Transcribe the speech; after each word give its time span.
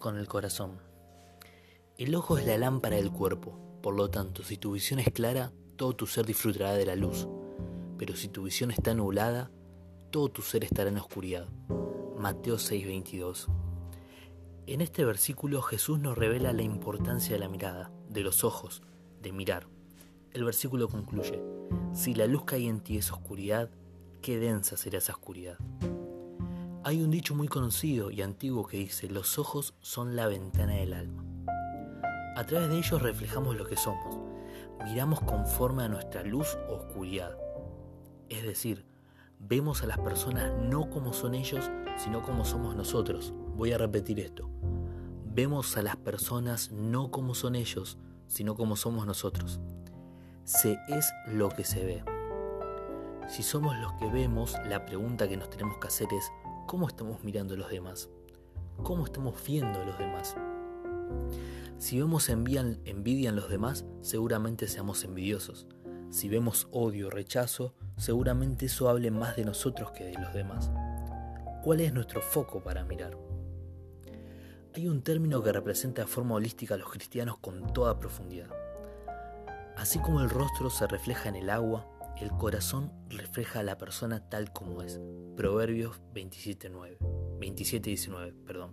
Con 0.00 0.18
el 0.18 0.26
corazón. 0.26 0.80
El 1.96 2.16
ojo 2.16 2.38
es 2.38 2.44
la 2.44 2.58
lámpara 2.58 2.96
del 2.96 3.12
cuerpo, 3.12 3.56
por 3.82 3.94
lo 3.94 4.10
tanto, 4.10 4.42
si 4.42 4.56
tu 4.56 4.72
visión 4.72 4.98
es 4.98 5.12
clara, 5.12 5.52
todo 5.76 5.94
tu 5.94 6.08
ser 6.08 6.26
disfrutará 6.26 6.72
de 6.72 6.84
la 6.84 6.96
luz. 6.96 7.28
Pero 7.96 8.16
si 8.16 8.26
tu 8.26 8.42
visión 8.42 8.72
está 8.72 8.94
nublada, 8.94 9.52
todo 10.10 10.28
tu 10.28 10.42
ser 10.42 10.64
estará 10.64 10.90
en 10.90 10.96
oscuridad. 10.96 11.46
Mateo 12.18 12.56
6:22. 12.56 13.46
En 14.66 14.80
este 14.80 15.04
versículo 15.04 15.62
Jesús 15.62 16.00
nos 16.00 16.18
revela 16.18 16.52
la 16.52 16.62
importancia 16.62 17.34
de 17.34 17.38
la 17.38 17.48
mirada, 17.48 17.92
de 18.08 18.22
los 18.22 18.42
ojos, 18.42 18.82
de 19.22 19.30
mirar. 19.30 19.68
El 20.32 20.42
versículo 20.42 20.88
concluye, 20.88 21.40
si 21.92 22.12
la 22.12 22.26
luz 22.26 22.44
que 22.44 22.56
hay 22.56 22.66
en 22.66 22.80
ti 22.80 22.96
es 22.96 23.12
oscuridad, 23.12 23.70
qué 24.20 24.36
densa 24.36 24.76
será 24.76 24.98
esa 24.98 25.12
oscuridad. 25.12 25.58
Hay 26.86 27.02
un 27.02 27.10
dicho 27.10 27.34
muy 27.34 27.48
conocido 27.48 28.10
y 28.10 28.20
antiguo 28.20 28.66
que 28.66 28.76
dice, 28.76 29.08
los 29.08 29.38
ojos 29.38 29.72
son 29.80 30.16
la 30.16 30.26
ventana 30.26 30.74
del 30.74 30.92
alma. 30.92 31.24
A 32.36 32.44
través 32.44 32.68
de 32.68 32.76
ellos 32.76 33.00
reflejamos 33.00 33.56
lo 33.56 33.64
que 33.64 33.74
somos. 33.74 34.18
Miramos 34.84 35.22
conforme 35.22 35.84
a 35.84 35.88
nuestra 35.88 36.22
luz 36.24 36.58
o 36.68 36.74
oscuridad. 36.74 37.38
Es 38.28 38.42
decir, 38.42 38.84
vemos 39.38 39.82
a 39.82 39.86
las 39.86 39.98
personas 39.98 40.52
no 40.60 40.90
como 40.90 41.14
son 41.14 41.34
ellos, 41.34 41.70
sino 41.96 42.22
como 42.22 42.44
somos 42.44 42.76
nosotros. 42.76 43.32
Voy 43.56 43.72
a 43.72 43.78
repetir 43.78 44.20
esto. 44.20 44.50
Vemos 45.24 45.78
a 45.78 45.82
las 45.82 45.96
personas 45.96 46.70
no 46.70 47.10
como 47.10 47.34
son 47.34 47.54
ellos, 47.54 47.96
sino 48.26 48.56
como 48.56 48.76
somos 48.76 49.06
nosotros. 49.06 49.58
Se 50.44 50.76
es 50.88 51.10
lo 51.28 51.48
que 51.48 51.64
se 51.64 51.82
ve. 51.82 52.04
Si 53.26 53.42
somos 53.42 53.74
los 53.78 53.94
que 53.94 54.10
vemos, 54.10 54.54
la 54.68 54.84
pregunta 54.84 55.26
que 55.26 55.38
nos 55.38 55.48
tenemos 55.48 55.78
que 55.78 55.86
hacer 55.86 56.08
es, 56.12 56.30
cómo 56.66 56.88
estamos 56.88 57.22
mirando 57.24 57.54
a 57.54 57.56
los 57.56 57.70
demás, 57.70 58.08
cómo 58.82 59.04
estamos 59.04 59.34
viendo 59.46 59.80
a 59.80 59.84
los 59.84 59.98
demás. 59.98 60.36
Si 61.78 61.98
vemos 61.98 62.28
envidia 62.28 62.60
en 63.28 63.36
los 63.36 63.48
demás, 63.48 63.84
seguramente 64.00 64.68
seamos 64.68 65.04
envidiosos. 65.04 65.66
Si 66.10 66.28
vemos 66.28 66.68
odio 66.70 67.08
o 67.08 67.10
rechazo, 67.10 67.74
seguramente 67.96 68.66
eso 68.66 68.88
hable 68.88 69.10
más 69.10 69.36
de 69.36 69.44
nosotros 69.44 69.90
que 69.90 70.04
de 70.04 70.14
los 70.14 70.32
demás. 70.32 70.70
¿Cuál 71.62 71.80
es 71.80 71.92
nuestro 71.92 72.20
foco 72.20 72.62
para 72.62 72.84
mirar? 72.84 73.18
Hay 74.74 74.88
un 74.88 75.02
término 75.02 75.42
que 75.42 75.52
representa 75.52 76.02
de 76.02 76.08
forma 76.08 76.34
holística 76.34 76.74
a 76.74 76.78
los 76.78 76.90
cristianos 76.90 77.38
con 77.38 77.72
toda 77.72 77.98
profundidad. 77.98 78.50
Así 79.76 79.98
como 79.98 80.20
el 80.20 80.30
rostro 80.30 80.70
se 80.70 80.86
refleja 80.86 81.28
en 81.28 81.36
el 81.36 81.50
agua, 81.50 81.86
el 82.20 82.30
corazón 82.30 82.92
refleja 83.08 83.60
a 83.60 83.62
la 83.64 83.76
persona 83.76 84.28
tal 84.28 84.52
como 84.52 84.82
es. 84.82 85.00
Proverbios 85.36 86.00
27.9. 86.14 86.98
27.19, 87.40 88.34
perdón. 88.46 88.72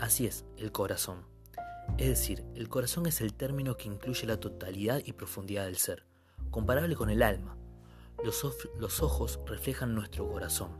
Así 0.00 0.26
es, 0.26 0.44
el 0.56 0.72
corazón. 0.72 1.26
Es 1.96 2.08
decir, 2.08 2.44
el 2.54 2.68
corazón 2.68 3.06
es 3.06 3.20
el 3.20 3.34
término 3.34 3.76
que 3.76 3.88
incluye 3.88 4.26
la 4.26 4.40
totalidad 4.40 5.00
y 5.04 5.12
profundidad 5.12 5.66
del 5.66 5.76
ser, 5.76 6.06
comparable 6.50 6.96
con 6.96 7.08
el 7.08 7.22
alma. 7.22 7.56
Los, 8.24 8.44
los 8.78 9.02
ojos 9.02 9.38
reflejan 9.46 9.94
nuestro 9.94 10.28
corazón. 10.28 10.72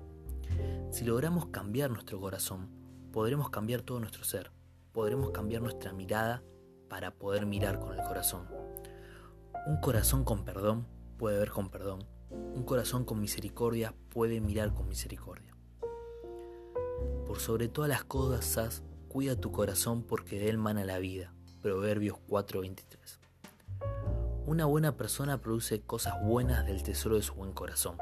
Si 0.91 1.05
logramos 1.05 1.47
cambiar 1.47 1.91
nuestro 1.91 2.21
corazón, 2.21 2.69
podremos 3.13 3.51
cambiar 3.51 3.83
todo 3.83 4.01
nuestro 4.01 4.25
ser. 4.25 4.51
Podremos 4.93 5.31
cambiar 5.31 5.63
nuestra 5.63 5.93
mirada 5.93 6.43
para 6.89 7.13
poder 7.13 7.47
mirar 7.47 7.79
con 7.79 7.97
el 7.97 8.05
corazón. 8.05 8.49
Un 9.67 9.81
corazón 9.81 10.25
con 10.25 10.45
perdón 10.45 10.87
puede 11.17 11.39
ver 11.39 11.51
con 11.51 11.71
perdón. 11.71 12.07
Un 12.31 12.65
corazón 12.65 13.05
con 13.05 13.21
misericordia 13.21 13.95
puede 14.11 14.41
mirar 14.41 14.75
con 14.75 14.89
misericordia. 14.89 15.55
Por 17.27 17.41
sobre 17.41 17.69
todas 17.69 17.89
las 17.89 18.05
cosas, 18.05 18.83
cuida 19.09 19.37
tu 19.37 19.53
corazón 19.53 20.03
porque 20.03 20.39
de 20.39 20.49
él 20.49 20.59
mana 20.59 20.85
la 20.85 20.99
vida. 20.99 21.33
Proverbios 21.63 22.19
4:23. 22.29 23.21
Una 24.47 24.67
buena 24.67 24.97
persona 24.97 25.41
produce 25.41 25.81
cosas 25.81 26.23
buenas 26.23 26.67
del 26.67 26.83
tesoro 26.83 27.17
de 27.17 27.23
su 27.23 27.35
buen 27.35 27.53
corazón, 27.53 27.97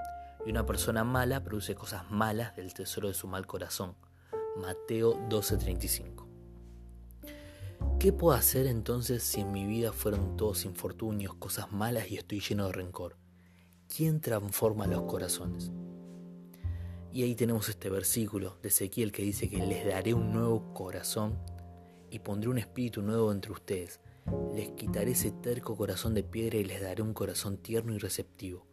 y 0.45 0.51
una 0.51 0.67
persona 0.67 1.05
mala 1.05 1.45
produce 1.45 1.75
cosas 1.77 2.11
malas 2.11 2.57
del 2.57 2.75
tesoro 2.75 3.09
de 3.09 3.15
su 3.15 3.29
mal 3.29 3.47
corazón. 3.47 3.95
Mateo 4.57 5.15
12:35. 5.29 6.22
¿Qué 8.03 8.13
puedo 8.13 8.37
hacer 8.37 8.67
entonces 8.67 9.23
si 9.23 9.43
en 9.43 9.53
mi 9.53 9.65
vida 9.65 9.93
fueron 9.93 10.37
todos 10.37 10.65
infortunios, 10.65 11.37
cosas 11.37 11.71
malas 11.71 12.11
y 12.11 12.17
estoy 12.17 12.41
lleno 12.41 12.67
de 12.67 12.73
rencor? 12.73 13.17
¿Quién 13.87 14.21
transforma 14.21 14.89
los 14.89 15.03
corazones? 15.03 15.71
Y 17.13 17.23
ahí 17.23 17.37
tenemos 17.37 17.69
este 17.69 17.91
versículo 17.91 18.59
de 18.61 18.71
Ezequiel 18.71 19.13
que 19.13 19.23
dice 19.23 19.49
que 19.49 19.65
les 19.65 19.87
daré 19.87 20.15
un 20.15 20.33
nuevo 20.33 20.75
corazón 20.75 21.39
y 22.11 22.19
pondré 22.19 22.51
un 22.51 22.59
espíritu 22.59 23.03
nuevo 23.03 23.31
entre 23.31 23.53
ustedes. 23.53 24.01
Les 24.53 24.71
quitaré 24.71 25.13
ese 25.13 25.31
terco 25.31 25.77
corazón 25.77 26.13
de 26.13 26.25
piedra 26.25 26.59
y 26.59 26.65
les 26.65 26.83
daré 26.83 27.03
un 27.03 27.15
corazón 27.15 27.59
tierno 27.59 27.95
y 27.95 27.99
receptivo. 27.99 28.67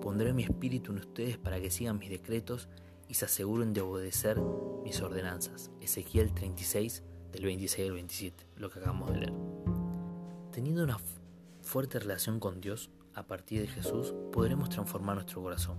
Pondré 0.00 0.32
mi 0.32 0.44
espíritu 0.44 0.92
en 0.92 1.00
ustedes 1.00 1.36
para 1.36 1.60
que 1.60 1.70
sigan 1.70 1.98
mis 1.98 2.08
decretos 2.08 2.70
y 3.06 3.12
se 3.12 3.26
aseguren 3.26 3.74
de 3.74 3.82
obedecer 3.82 4.40
mis 4.82 5.02
ordenanzas. 5.02 5.70
Ezequiel 5.82 6.32
36, 6.32 7.02
del 7.32 7.46
26 7.46 7.88
al 7.88 7.94
27, 7.94 8.46
lo 8.56 8.70
que 8.70 8.78
acabamos 8.78 9.10
de 9.10 9.18
leer. 9.18 9.32
Teniendo 10.52 10.84
una 10.84 10.98
fuerte 11.62 11.98
relación 11.98 12.38
con 12.38 12.60
Dios, 12.60 12.90
a 13.14 13.26
partir 13.26 13.62
de 13.62 13.68
Jesús, 13.68 14.14
podremos 14.32 14.68
transformar 14.68 15.16
nuestro 15.16 15.42
corazón. 15.42 15.78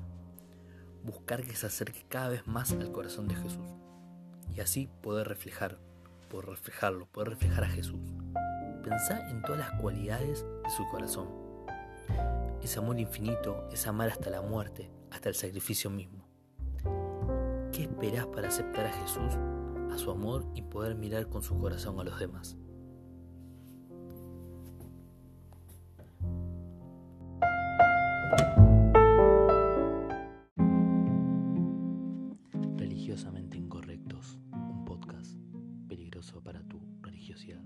Buscar 1.04 1.44
que 1.44 1.56
se 1.56 1.68
acerque 1.68 2.06
cada 2.10 2.30
vez 2.30 2.48
más 2.48 2.72
al 2.72 2.92
corazón 2.92 3.28
de 3.28 3.36
Jesús. 3.36 3.68
Y 4.56 4.62
así 4.62 4.90
poder 5.02 5.28
reflejar, 5.28 5.80
poder 6.30 6.50
reflejarlo, 6.50 7.06
poder 7.08 7.30
reflejar 7.30 7.64
a 7.64 7.70
Jesús. 7.70 8.00
Pensá 8.84 9.30
en 9.30 9.42
todas 9.44 9.60
las 9.60 9.82
cualidades 9.82 10.46
de 10.64 10.70
su 10.70 10.88
corazón. 10.90 11.30
Ese 12.62 12.80
amor 12.80 13.00
infinito 13.00 13.68
es 13.72 13.86
amar 13.88 14.10
hasta 14.10 14.30
la 14.30 14.42
muerte, 14.42 14.90
hasta 15.12 15.30
el 15.30 15.36
sacrificio 15.36 15.90
mismo. 15.90 16.26
¿Qué 17.72 17.84
esperás 17.84 18.26
para 18.28 18.48
aceptar 18.48 18.86
a 18.86 18.92
Jesús 18.92 19.34
a 19.94 19.98
su 19.98 20.10
amor 20.10 20.46
y 20.56 20.64
poder 20.64 20.96
mirar 20.96 21.30
con 21.30 21.44
su 21.44 21.58
corazón 21.60 22.00
a 22.00 22.04
los 22.04 22.20
demás. 22.20 22.58
Religiosamente 32.76 33.58
Incorrectos, 33.58 34.40
un 34.52 34.84
podcast 34.84 35.38
peligroso 35.88 36.42
para 36.42 36.64
tu 36.64 36.82
religiosidad. 37.02 37.64